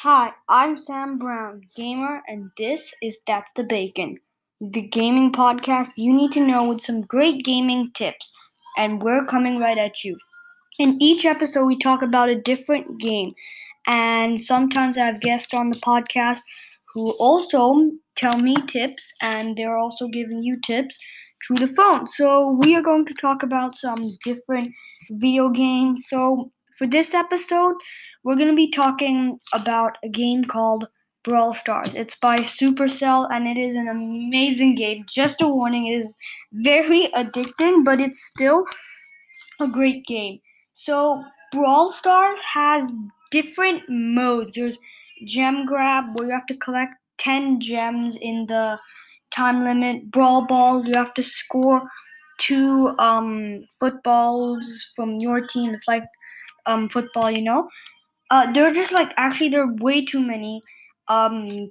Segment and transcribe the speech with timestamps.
[0.00, 4.18] Hi, I'm Sam Brown, gamer, and this is That's the Bacon,
[4.60, 8.30] the gaming podcast you need to know with some great gaming tips.
[8.76, 10.18] And we're coming right at you.
[10.78, 13.32] In each episode, we talk about a different game,
[13.86, 16.40] and sometimes I have guests on the podcast
[16.92, 20.98] who also tell me tips, and they're also giving you tips
[21.46, 22.06] through the phone.
[22.06, 24.74] So, we are going to talk about some different
[25.12, 26.04] video games.
[26.10, 27.76] So, for this episode,
[28.26, 30.88] we're going to be talking about a game called
[31.22, 31.94] Brawl Stars.
[31.94, 35.04] It's by Supercell and it is an amazing game.
[35.08, 36.12] Just a warning, it is
[36.52, 38.64] very addicting, but it's still
[39.60, 40.40] a great game.
[40.74, 42.90] So, Brawl Stars has
[43.30, 44.54] different modes.
[44.54, 44.80] There's
[45.24, 48.76] Gem Grab, where you have to collect 10 gems in the
[49.30, 50.10] time limit.
[50.10, 51.80] Brawl Ball, you have to score
[52.38, 55.72] two um, footballs from your team.
[55.72, 56.04] It's like
[56.66, 57.68] um, football, you know.
[58.30, 60.60] Uh, there are just like actually there are way too many,
[61.08, 61.70] um,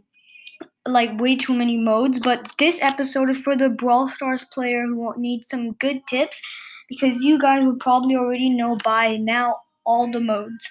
[0.88, 2.20] like way too many modes.
[2.20, 6.42] But this episode is for the Brawl Stars player who needs some good tips,
[6.88, 10.70] because you guys would probably already know by now all the modes.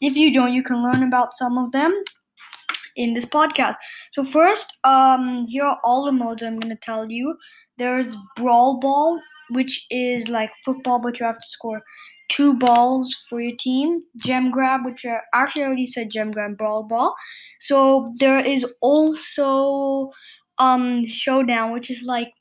[0.00, 1.92] If you don't, you can learn about some of them
[2.96, 3.76] in this podcast.
[4.12, 7.36] So first, um, here are all the modes I'm gonna tell you.
[7.76, 11.82] There's Brawl Ball, which is like football, but you have to score
[12.28, 14.02] two balls for your team.
[14.16, 17.14] Gem grab, which I actually already said gem grab, brawl ball.
[17.60, 20.10] So there is also
[20.58, 22.32] um showdown, which is like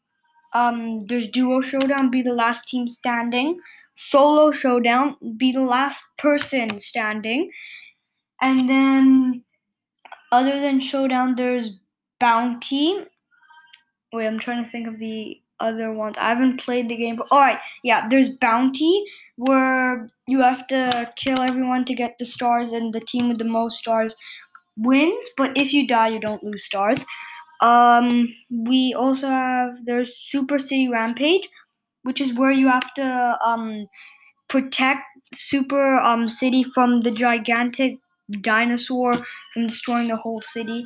[0.53, 3.59] um there's duo showdown, be the last team standing.
[3.95, 7.51] Solo showdown, be the last person standing.
[8.41, 9.43] And then
[10.31, 11.79] other than showdown, there's
[12.19, 13.05] bounty.
[14.11, 16.15] Wait, I'm trying to think of the other ones.
[16.17, 18.07] I haven't played the game, but all right, yeah.
[18.07, 23.29] There's bounty, where you have to kill everyone to get the stars, and the team
[23.29, 24.15] with the most stars
[24.77, 25.25] wins.
[25.37, 27.05] But if you die, you don't lose stars.
[27.61, 31.47] Um, we also have there's Super City Rampage,
[32.03, 33.87] which is where you have to um,
[34.49, 35.01] protect
[35.33, 37.97] Super um, City from the gigantic
[38.41, 39.13] dinosaur
[39.53, 40.85] from destroying the whole city.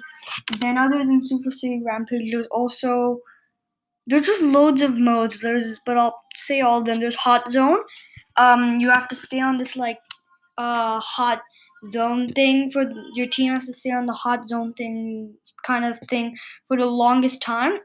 [0.59, 3.19] Then, other than Super City Rampage, there's also
[4.07, 5.41] there's just loads of modes.
[5.41, 6.99] There's, but I'll say all of them.
[6.99, 7.79] There's Hot Zone,
[8.37, 9.99] um, you have to stay on this like
[10.57, 11.41] uh hot
[11.91, 15.33] zone thing for your team has to stay on the hot zone thing
[15.63, 16.35] kind of thing
[16.67, 17.77] for the longest time.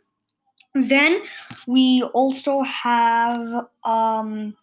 [0.75, 1.23] Then
[1.67, 4.57] we also have um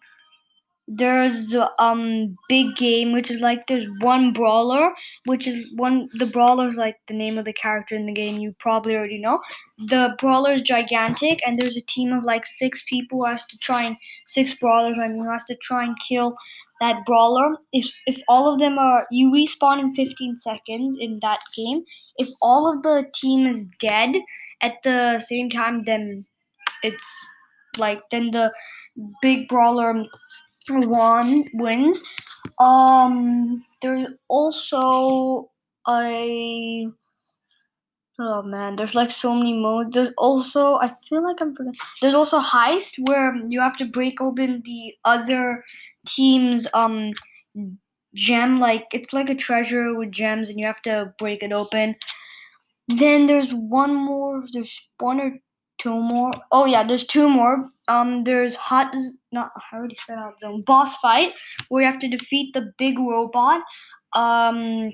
[0.91, 4.91] there's um big game which is like there's one brawler
[5.25, 8.39] which is one the brawler is like the name of the character in the game
[8.39, 9.39] you probably already know.
[9.77, 13.57] The brawler is gigantic and there's a team of like six people who has to
[13.59, 13.95] try and
[14.25, 16.35] six brawlers i mean who has to try and kill
[16.81, 17.55] that brawler.
[17.71, 21.83] If if all of them are you respawn in 15 seconds in that game.
[22.17, 24.15] If all of the team is dead
[24.61, 26.25] at the same time then
[26.81, 27.05] it's
[27.77, 28.51] like then the
[29.21, 30.03] big brawler
[30.69, 32.01] one wins.
[32.59, 35.49] Um, there's also
[35.87, 36.87] a
[38.19, 39.93] oh man, there's like so many modes.
[39.93, 41.79] There's also I feel like I'm forgetting.
[42.01, 45.63] There's also heist where you have to break open the other
[46.05, 47.13] team's um
[48.13, 48.59] gem.
[48.59, 51.95] Like it's like a treasure with gems, and you have to break it open.
[52.87, 54.43] Then there's one more.
[54.51, 55.39] There's one or
[55.79, 56.33] two more.
[56.51, 57.69] Oh yeah, there's two more.
[57.89, 58.95] Um, there's hot.
[59.31, 60.61] Not I already said hot zone.
[60.61, 61.33] Boss fight
[61.67, 63.61] where you have to defeat the big robot.
[64.13, 64.91] Um,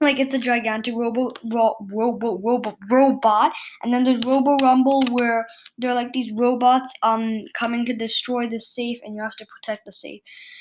[0.00, 3.52] like it's a gigantic robo ro, robo robo robot,
[3.82, 5.46] and then there's Robo Rumble where
[5.78, 9.46] there are like these robots um coming to destroy the safe, and you have to
[9.46, 10.20] protect the safe.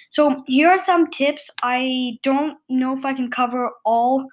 [0.09, 1.49] So here are some tips.
[1.63, 4.25] I don't know if I can cover all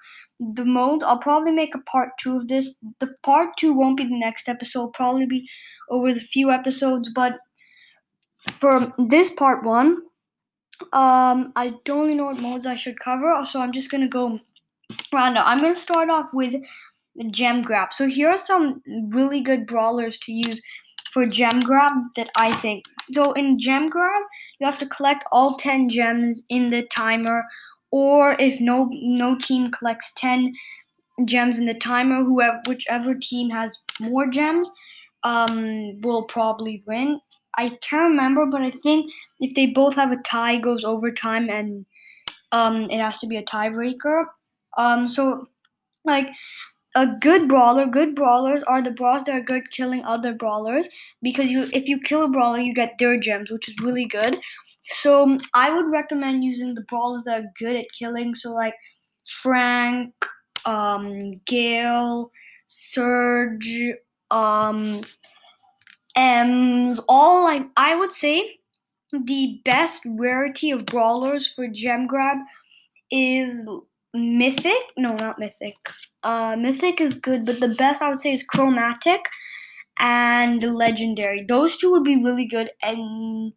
[0.55, 1.03] the modes.
[1.03, 2.75] I'll probably make a part two of this.
[2.99, 5.47] The part two won't be the next episode, probably be
[5.89, 7.37] over the few episodes, but
[8.59, 9.97] for this part one,
[10.91, 14.39] um, I don't really know what modes I should cover, so I'm just gonna go
[15.13, 15.43] random.
[15.45, 16.55] I'm gonna start off with
[17.31, 17.93] gem grab.
[17.93, 20.61] So here are some really good brawlers to use
[21.11, 22.85] for gem grab that I think.
[23.13, 24.23] So in gem grab,
[24.59, 27.45] you have to collect all 10 gems in the timer
[27.93, 30.51] or if no no team collects 10
[31.25, 34.67] gems in the timer whoever whichever team has more gems
[35.23, 37.19] um will probably win.
[37.55, 41.85] I can't remember but i think if they both have a tie goes overtime and
[42.51, 44.25] um it has to be a tiebreaker.
[44.77, 45.47] Um so
[46.03, 46.29] like
[46.95, 50.89] a good brawler good brawlers are the brawlers that are good killing other brawlers
[51.21, 54.37] because you if you kill a brawler you get their gems which is really good
[54.89, 58.35] so I would recommend using the brawlers that are good at killing.
[58.35, 58.75] So like
[59.41, 60.13] Frank,
[60.65, 62.31] um, Gale,
[62.67, 63.93] Surge,
[64.31, 65.01] um,
[66.17, 68.57] Emz, all like I would say
[69.11, 72.37] the best rarity of brawlers for gem grab
[73.11, 73.65] is
[74.13, 74.83] mythic.
[74.97, 75.75] No, not mythic.
[76.23, 79.21] Uh, mythic is good, but the best I would say is chromatic
[79.99, 81.45] and legendary.
[81.47, 82.71] Those two would be really good.
[82.81, 83.53] And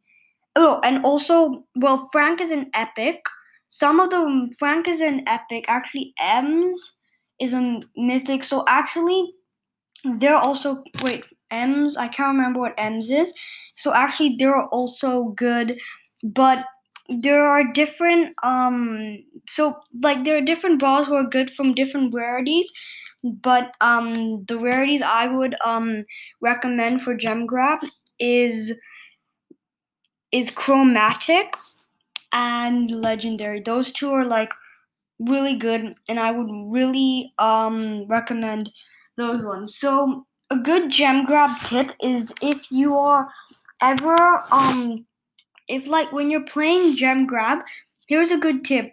[0.57, 3.21] oh, and also, well, Frank is an epic.
[3.69, 5.67] Some of them, Frank is an epic.
[5.69, 6.75] Actually, Emz
[7.41, 8.45] is a mythic.
[8.45, 9.33] So actually,
[10.19, 11.97] they're also wait Emz.
[11.97, 13.33] I can't remember what Emz is.
[13.75, 15.79] So actually, they're also good,
[16.25, 16.65] but
[17.09, 19.19] there are different um
[19.49, 22.69] so like there are different balls who are good from different rarities
[23.23, 26.05] but um the rarities i would um
[26.41, 27.79] recommend for gem grab
[28.19, 28.73] is
[30.33, 31.55] is chromatic
[32.33, 34.51] and legendary those two are like
[35.19, 38.71] really good and i would really um recommend
[39.17, 43.29] those ones so a good gem grab tip is if you are
[43.81, 45.07] ever um
[45.69, 47.61] if like when you're playing gem grab,
[48.07, 48.93] here's a good tip.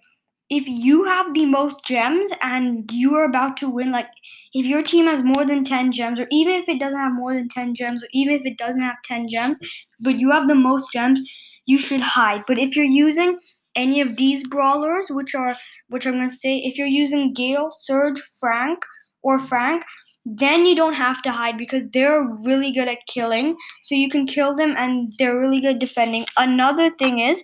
[0.50, 4.08] If you have the most gems and you are about to win, like
[4.54, 7.34] if your team has more than 10 gems, or even if it doesn't have more
[7.34, 9.60] than 10 gems, or even if it doesn't have 10 gems,
[10.00, 11.22] but you have the most gems,
[11.66, 12.44] you should hide.
[12.48, 13.40] But if you're using
[13.76, 15.56] any of these brawlers, which are
[15.90, 18.80] which I'm gonna say, if you're using Gale, Surge, Frank,
[19.24, 19.84] or Frank,
[20.26, 23.56] then you don't have to hide because they're really good at killing.
[23.84, 26.26] So you can kill them and they're really good defending.
[26.38, 27.44] Another thing is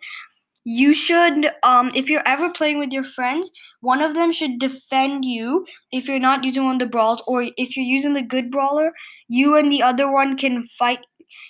[0.70, 3.50] you should um if you're ever playing with your friends,
[3.82, 7.46] one of them should defend you if you're not using one of the brawls or
[7.58, 8.92] if you're using the good brawler,
[9.28, 11.00] you and the other one can fight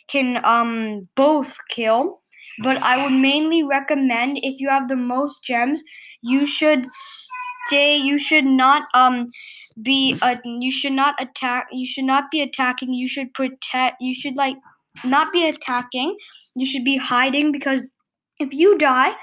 [0.07, 2.21] can um both kill.
[2.63, 5.83] But I would mainly recommend if you have the most gems,
[6.21, 6.85] you should
[7.67, 9.27] stay you should not um
[9.83, 14.15] be a you should not attack you should not be attacking you should protect you
[14.15, 14.55] should like
[15.03, 16.17] not be attacking
[16.55, 17.89] you should be hiding because
[18.39, 19.13] if you die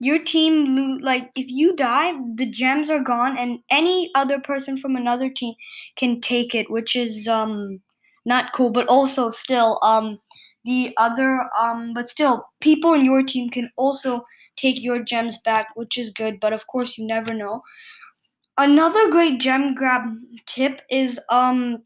[0.00, 4.76] your team lo- like if you die the gems are gone and any other person
[4.78, 5.54] from another team
[5.96, 7.80] can take it which is um
[8.24, 10.18] not cool but also still um
[10.64, 14.24] the other um but still people in your team can also
[14.56, 17.62] take your gems back which is good but of course you never know.
[18.58, 20.02] Another great gem grab
[20.46, 21.82] tip is um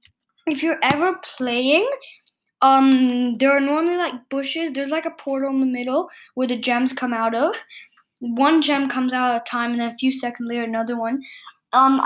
[0.47, 1.89] if you're ever playing
[2.69, 6.57] um there are normally like bushes there's like a portal in the middle where the
[6.69, 7.55] gems come out of.
[8.21, 11.23] One gem comes out at a time and then a few seconds later another one.
[11.73, 12.01] Um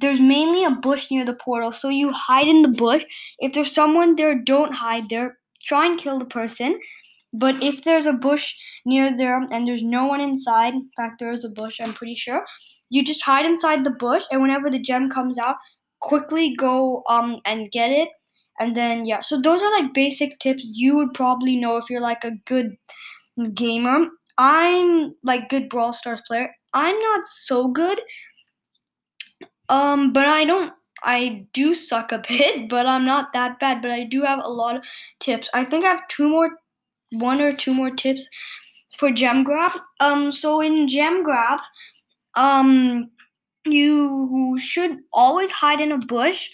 [0.00, 3.04] there's mainly a bush near the portal so you hide in the bush.
[3.38, 5.38] If there's someone there don't hide there.
[5.66, 6.78] Try and kill the person.
[7.32, 8.54] But if there's a bush
[8.86, 12.14] near there and there's no one inside in fact there is a bush i'm pretty
[12.14, 12.44] sure
[12.90, 15.56] you just hide inside the bush, and whenever the gem comes out,
[16.00, 18.10] quickly go um and get it.
[18.60, 22.00] And then yeah, so those are like basic tips you would probably know if you're
[22.00, 22.76] like a good
[23.54, 24.06] gamer.
[24.38, 26.54] I'm like good Brawl Stars player.
[26.72, 28.00] I'm not so good.
[29.68, 30.72] Um, but I don't
[31.02, 33.82] I do suck a bit, but I'm not that bad.
[33.82, 34.84] But I do have a lot of
[35.20, 35.48] tips.
[35.54, 36.50] I think I have two more,
[37.12, 38.28] one or two more tips
[38.98, 39.72] for gem grab.
[40.00, 41.60] Um, so in gem grab,
[42.36, 43.10] um
[43.66, 46.50] you should always hide in a bush.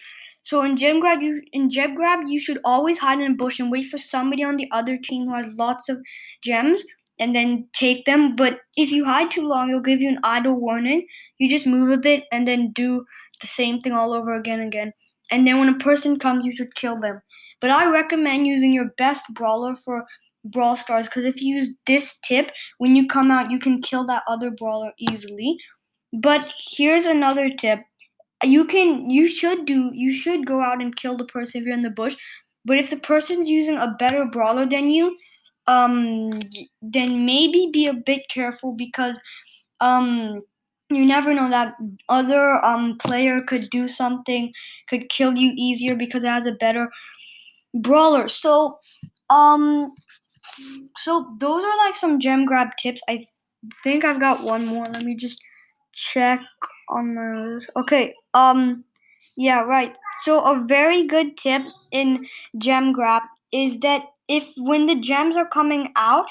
[0.50, 3.60] So in gem grab, you in gem grab you should always hide in a bush
[3.60, 6.00] and wait for somebody on the other team who has lots of
[6.42, 6.82] gems
[7.20, 8.34] and then take them.
[8.34, 11.06] But if you hide too long, it'll give you an idle warning.
[11.38, 13.04] You just move a bit and then do
[13.40, 14.92] the same thing all over again and again.
[15.30, 17.22] And then when a person comes, you should kill them.
[17.60, 20.04] But I recommend using your best brawler for
[20.44, 24.04] Brawl Stars because if you use this tip, when you come out, you can kill
[24.08, 25.58] that other brawler easily.
[26.12, 27.78] But here's another tip.
[28.42, 31.74] You can you should do you should go out and kill the person if you're
[31.74, 32.16] in the bush.
[32.64, 35.16] But if the person's using a better brawler than you,
[35.66, 36.40] um
[36.80, 39.16] then maybe be a bit careful because
[39.80, 40.42] um
[40.90, 41.74] you never know that
[42.08, 44.52] other um player could do something
[44.88, 46.88] could kill you easier because it has a better
[47.74, 48.28] brawler.
[48.28, 48.78] So
[49.28, 49.92] um
[50.96, 53.00] so those are like some gem grab tips.
[53.08, 53.24] I
[53.84, 54.86] think I've got one more.
[54.86, 55.40] Let me just
[55.92, 56.40] check
[56.90, 57.70] on my list.
[57.76, 58.14] Okay.
[58.34, 58.84] Um.
[59.36, 59.60] Yeah.
[59.62, 59.96] Right.
[60.24, 62.26] So a very good tip in
[62.58, 66.26] gem grab is that if when the gems are coming out,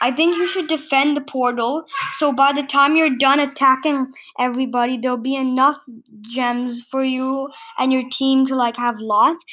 [0.00, 1.84] I think you should defend the portal.
[2.18, 5.78] So by the time you're done attacking everybody, there'll be enough
[6.22, 9.44] gems for you and your team to like have lots.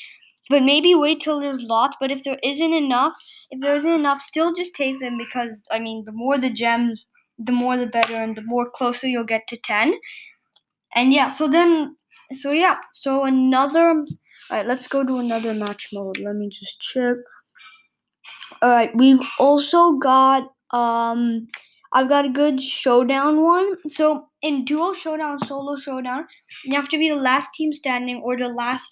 [0.50, 1.96] But maybe wait till there's lots.
[2.00, 3.13] But if there isn't enough,
[3.51, 7.06] if there isn't enough, still just take them because I mean, the more the gems,
[7.38, 9.94] the more the better, and the more closer you'll get to ten.
[10.96, 11.96] And yeah, so then,
[12.34, 13.89] so yeah, so another.
[13.89, 16.17] All right, let's go to another match mode.
[16.17, 17.17] Let me just check.
[18.62, 21.48] All right, we've also got um,
[21.93, 23.75] I've got a good showdown one.
[23.89, 26.25] So in duo showdown, solo showdown,
[26.63, 28.89] you have to be the last team standing or the last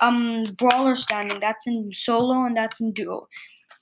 [0.00, 1.40] um brawler standing.
[1.40, 3.26] That's in solo and that's in duo.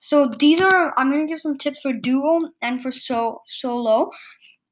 [0.01, 4.11] So these are I'm gonna give some tips for duo and for so solo,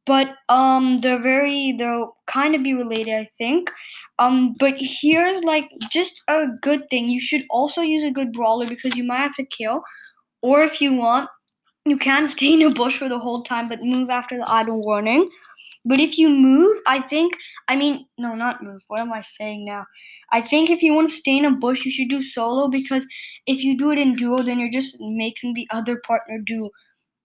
[0.07, 3.71] but um they're very they'll kind of be related I think.
[4.19, 7.11] Um but here's like just a good thing.
[7.11, 9.83] You should also use a good brawler because you might have to kill,
[10.43, 11.29] or if you want,
[11.85, 14.81] you can stay in a bush for the whole time but move after the idle
[14.81, 15.29] warning.
[15.85, 17.35] But if you move, I think,
[17.67, 18.83] I mean, no, not move.
[18.87, 19.85] What am I saying now?
[20.31, 23.05] I think if you want to stay in a bush, you should do solo because
[23.47, 26.71] if you do it in duo, then you're just making the other partner do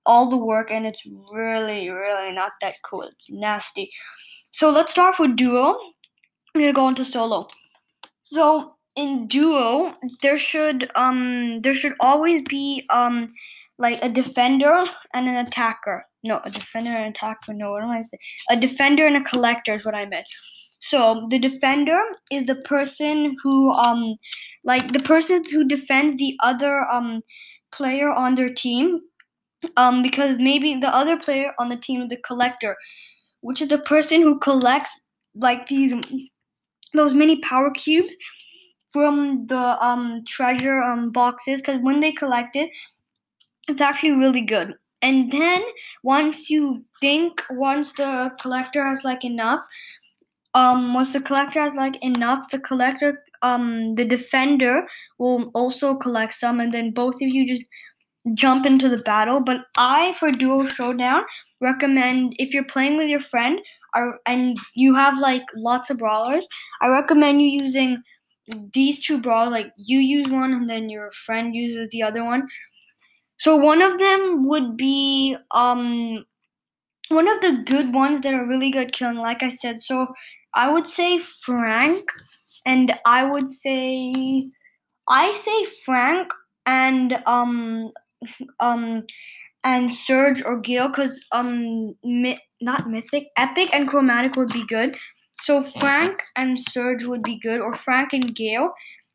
[0.08, 3.04] all the work and it's really, really not that cool.
[3.04, 3.92] It's nasty.
[4.52, 5.78] So let's start off with duo.
[6.56, 7.48] I'm gonna go into solo.
[8.24, 13.28] So in duo, there should um there should always be um
[13.78, 16.06] like a defender and an attacker.
[16.24, 17.54] No, a defender and an attacker.
[17.54, 18.20] No, what am I saying?
[18.50, 20.26] A defender and a collector is what I meant.
[20.80, 24.16] So the defender is the person who um
[24.64, 27.22] like the person who defends the other um
[27.72, 29.02] player on their team
[29.76, 32.76] um because maybe the other player on the team is the collector,
[33.42, 34.92] which is the person who collects
[35.36, 35.94] like these
[36.94, 38.16] those mini power cubes
[38.92, 42.70] from the um treasure um boxes because when they collect it
[43.68, 44.74] it's actually really good.
[45.02, 45.64] And then
[46.04, 49.62] once you think, once the collector has like enough,
[50.54, 54.88] um, once the collector has like enough, the collector, um, the defender
[55.20, 57.64] will also collect some, and then both of you just
[58.34, 59.40] jump into the battle.
[59.42, 61.24] But I, for duo showdown,
[61.62, 63.60] recommend if you're playing with your friend,
[64.26, 66.48] and you have like lots of brawlers,
[66.82, 68.02] I recommend you using
[68.74, 69.52] these two brawlers.
[69.52, 72.48] Like you use one, and then your friend uses the other one
[73.40, 76.26] so one of them would be um
[77.10, 79.82] one of the good ones that are really good killing, like I said.
[79.82, 80.08] So
[80.54, 82.10] I would say Frank,
[82.66, 84.50] and I would say
[85.08, 86.32] I say Frank
[86.66, 87.92] and um
[88.60, 89.04] um
[89.64, 94.98] and Surge or Gale because um mi- not Mythic, Epic and Chromatic would be good.
[95.44, 98.72] So Frank and Surge would be good, or Frank and Gale.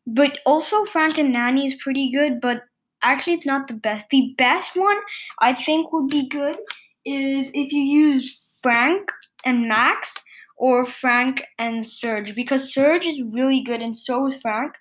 [0.07, 2.63] But also Frank and Nani is pretty good, but
[3.03, 4.07] actually it's not the best.
[4.11, 4.99] The best one
[5.41, 6.57] I think would be good
[7.05, 9.11] is if you use Frank
[9.45, 10.15] and Max
[10.57, 14.73] or Frank and Surge because Surge is really good and so is Frank.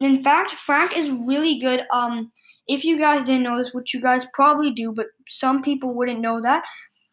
[0.00, 1.82] In fact, Frank is really good.
[1.92, 2.30] Um,
[2.66, 6.20] if you guys didn't know this, which you guys probably do, but some people wouldn't
[6.20, 6.64] know that.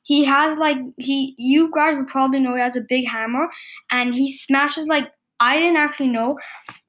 [0.03, 3.47] He has like he you guys would probably know he has a big hammer
[3.91, 6.39] and he smashes like I didn't actually know.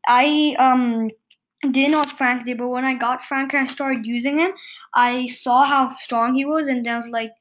[0.07, 1.11] I um
[1.65, 4.53] know what Frank did, but when I got Frank and I started using him,
[4.95, 7.33] I saw how strong he was, and I was like,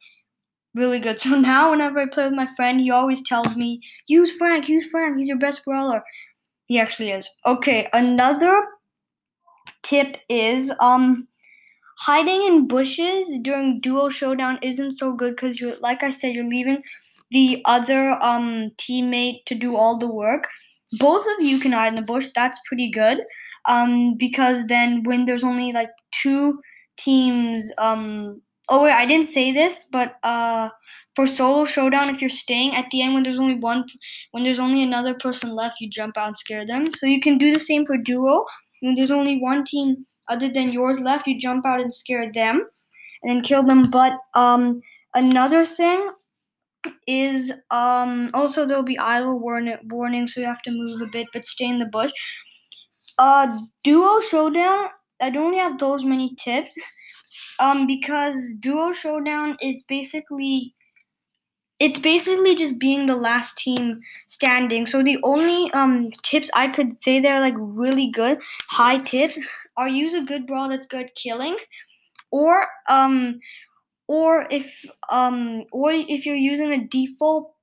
[0.76, 1.20] really good.
[1.22, 4.88] So now, whenever I play with my friend, he always tells me, use Frank, use
[4.88, 6.04] Frank, he's your best brawler.
[6.66, 7.28] He actually is.
[7.46, 8.64] Okay, another
[9.84, 11.28] tip is um
[11.98, 16.46] hiding in bushes during duo showdown isn't so good because you're like I said, you're
[16.48, 16.84] leaving
[17.32, 20.48] the other um teammate to do all the work.
[21.00, 23.20] Both of you can hide in the bush, that's pretty good
[23.66, 26.60] um, because then when there's only like two
[26.98, 30.70] teams, um, oh wait, I didn't say this, but uh,
[31.16, 33.86] for solo showdown, if you're staying at the end when there's only one,
[34.32, 36.88] when there's only another person left, you jump out and scare them.
[36.94, 38.46] So you can do the same for duo.
[38.82, 42.68] When there's only one team other than yours left, you jump out and scare them,
[43.24, 43.90] and then kill them.
[43.90, 44.82] But um,
[45.14, 46.10] another thing
[47.06, 51.28] is um also there'll be idle warning warning so you have to move a bit
[51.32, 52.12] but stay in the bush
[53.22, 54.90] uh, Duo Showdown.
[55.22, 56.76] I don't have those many tips.
[57.60, 60.74] Um, because Duo Showdown is basically
[61.82, 64.86] it's basically just being the last team standing.
[64.86, 68.38] So the only um tips I could say they're like really good
[68.70, 69.38] high tips
[69.78, 71.56] are use a good brawl that's good killing,
[72.30, 73.40] or um,
[74.08, 74.70] or if
[75.10, 77.56] um, or if you're using a default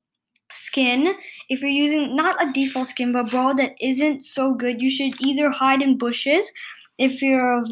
[0.50, 1.14] skin,
[1.48, 5.14] if you're using not a default skin, but brawl that isn't so good, you should
[5.20, 6.50] either hide in bushes
[6.96, 7.64] if your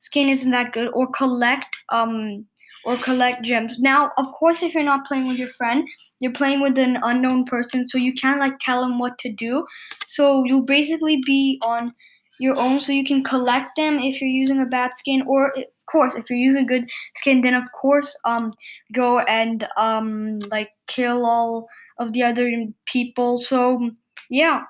[0.00, 2.44] skin isn't that good, or collect um
[2.88, 3.78] or collect gems.
[3.78, 5.86] Now, of course, if you're not playing with your friend,
[6.20, 9.66] you're playing with an unknown person, so you can't like tell them what to do.
[10.06, 11.92] So you'll basically be on
[12.40, 15.64] your own, so you can collect them if you're using a bad skin, or of
[15.92, 18.54] course, if you're using good skin, then of course, um,
[18.94, 21.68] go and um like kill all
[21.98, 22.50] of the other
[22.86, 23.36] people.
[23.36, 23.90] So
[24.30, 24.62] yeah,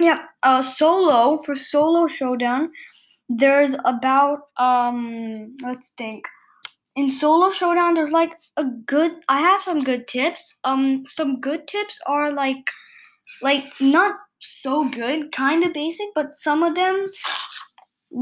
[0.00, 0.20] yeah.
[0.42, 2.70] Uh, solo for solo showdown,
[3.28, 6.24] there's about um let's think.
[6.96, 9.12] In solo showdown, there's like a good.
[9.28, 10.54] I have some good tips.
[10.64, 12.70] Um, some good tips are like,
[13.42, 17.06] like not so good, kind of basic, but some of them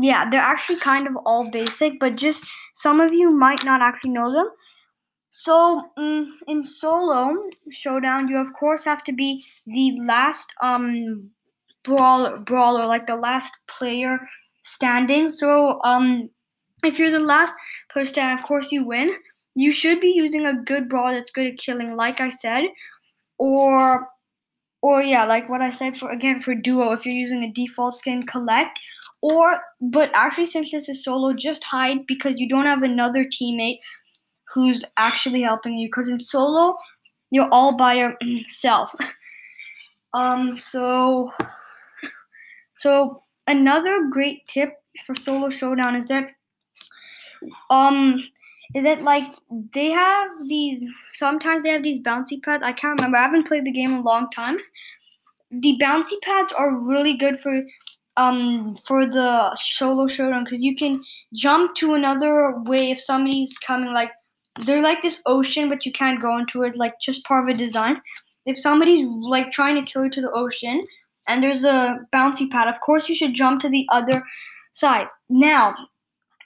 [0.00, 4.12] yeah, they're actually kind of all basic, but just some of you might not actually
[4.12, 4.48] know them.
[5.30, 7.34] So um, in solo
[7.70, 11.30] showdown, you of course have to be the last um
[11.84, 14.18] brawler, brawler, like the last player
[14.64, 15.30] standing.
[15.30, 16.30] So um,
[16.82, 17.54] if you're the last
[17.90, 19.14] player standing, of course you win.
[19.54, 22.64] You should be using a good brawler that's good at killing, like I said,
[23.38, 24.08] or
[24.80, 26.92] or yeah, like what I said for again for duo.
[26.92, 28.78] If you're using a default skin, collect
[29.22, 33.78] or, but actually, since this is solo, just hide because you don't have another teammate
[34.52, 35.86] who's actually helping you.
[35.86, 36.76] Because in solo,
[37.30, 38.92] you're all by yourself.
[40.12, 41.30] um, so,
[42.78, 44.74] so another great tip
[45.06, 46.28] for solo showdown is that,
[47.70, 48.22] um,
[48.74, 49.34] is that like
[49.72, 52.62] they have these sometimes they have these bouncy pads.
[52.62, 53.18] I can't remember.
[53.18, 54.58] I haven't played the game in a long time.
[55.50, 57.62] The bouncy pads are really good for
[58.16, 61.02] um for the solo showdown because you can
[61.34, 64.10] jump to another way if somebody's coming like
[64.66, 67.58] they're like this ocean but you can't go into it like just part of a
[67.58, 67.98] design
[68.44, 70.84] if somebody's like trying to kill you to the ocean
[71.26, 74.22] and there's a bouncy pad of course you should jump to the other
[74.74, 75.74] side now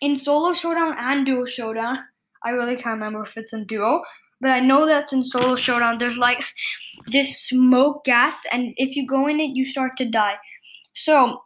[0.01, 1.99] in solo showdown and duo showdown
[2.45, 4.03] i really can't remember if it's in duo
[4.41, 5.99] but i know that's in solo showdown.
[5.99, 6.43] There's like
[7.07, 10.37] this smoke gas and if you go in it you start to die.
[10.95, 11.43] So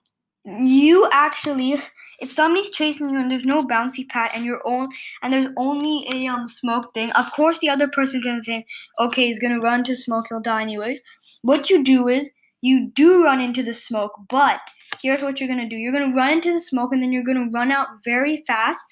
[0.46, 1.80] you actually
[2.20, 4.88] if somebody's chasing you and there's no bouncy pad and you're on
[5.22, 8.66] and there's only a um smoke thing of course the other person can think
[8.98, 11.00] okay he's gonna run to smoke he'll die anyways.
[11.42, 12.30] What you do is
[12.62, 14.60] you do run into the smoke but
[15.02, 15.76] here's what you're gonna do.
[15.76, 18.82] You're gonna run into the smoke and then you're gonna run out very fast.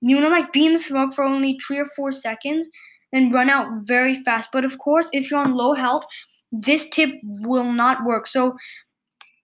[0.00, 2.68] You're gonna like be in the smoke for only three or four seconds
[3.12, 4.50] then run out very fast.
[4.52, 6.04] But of course if you're on low health
[6.52, 8.26] this tip will not work.
[8.26, 8.56] So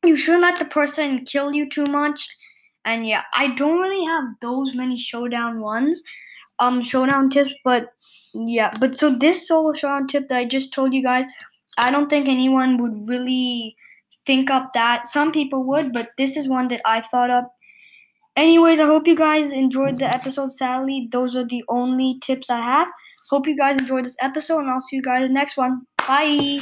[0.04, 2.26] you shouldn't let the person kill you too much.
[2.84, 6.02] And yeah, I don't really have those many showdown ones,
[6.58, 7.92] um, showdown tips, but
[8.34, 11.26] yeah, but so this solo showdown tip that I just told you guys,
[11.78, 13.76] I don't think anyone would really
[14.26, 15.06] think up that.
[15.06, 17.52] Some people would, but this is one that I thought up.
[18.36, 20.52] Anyways, I hope you guys enjoyed the episode.
[20.52, 22.88] Sadly, those are the only tips I have.
[23.30, 25.86] Hope you guys enjoyed this episode, and I'll see you guys in the next one.
[26.06, 26.60] Bye.